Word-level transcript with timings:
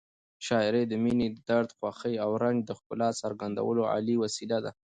شاعري 0.45 0.83
د 0.87 0.93
مینې، 1.03 1.27
درد، 1.49 1.69
خوښۍ 1.77 2.15
او 2.23 2.29
رنج 2.43 2.59
د 2.65 2.69
ښکلا 2.79 3.09
څرګندولو 3.21 3.81
عالي 3.93 4.15
وسیله 4.23 4.57
ده. 4.65 4.71